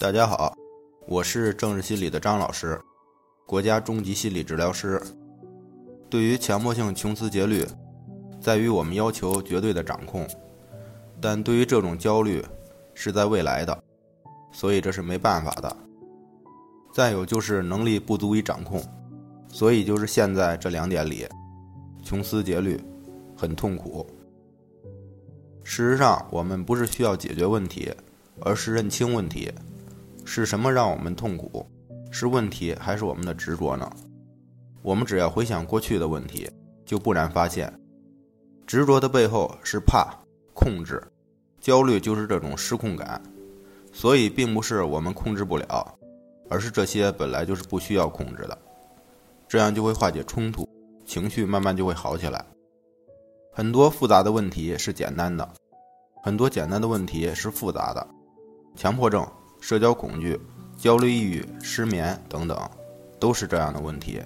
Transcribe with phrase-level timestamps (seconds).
[0.00, 0.56] 大家好，
[1.08, 2.80] 我是政治心理的张老师，
[3.44, 5.02] 国家中级心理治疗师。
[6.08, 7.66] 对于强迫性穷思竭虑，
[8.40, 10.24] 在于我们要求绝对的掌控，
[11.20, 12.40] 但对于这种焦虑
[12.94, 13.76] 是在未来的，
[14.52, 15.76] 所以这是没办法的。
[16.92, 18.80] 再有就是能力不足以掌控，
[19.48, 21.26] 所以就是现在这两点里，
[22.04, 22.80] 穷思竭虑
[23.36, 24.06] 很痛苦。
[25.64, 27.92] 事实上，我们不是需要解决问题，
[28.42, 29.52] 而是认清问题。
[30.30, 31.66] 是什么让我们痛苦？
[32.10, 33.90] 是问题还是我们的执着呢？
[34.82, 36.46] 我们只要回想过去的问题，
[36.84, 37.72] 就不难发现，
[38.66, 40.14] 执着的背后是怕、
[40.52, 41.02] 控制、
[41.62, 43.20] 焦虑，就是这种失控感。
[43.90, 45.98] 所以，并不是我们控制不了，
[46.50, 48.58] 而是这些本来就是不需要控制的。
[49.48, 50.68] 这样就会化解冲突，
[51.06, 52.44] 情绪慢慢就会好起来。
[53.50, 55.48] 很多复杂的问题是简单的，
[56.22, 58.06] 很多简单的问题是复杂的。
[58.76, 59.26] 强迫症。
[59.60, 60.38] 社交恐惧、
[60.76, 62.58] 焦虑、抑郁、失眠等等，
[63.18, 64.22] 都是这样的问题。